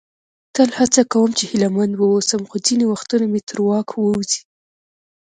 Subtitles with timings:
[0.55, 4.41] تل هڅه کوم چې هیله مند واوسم، خو ځینې وختونه مې تر واک ووزي.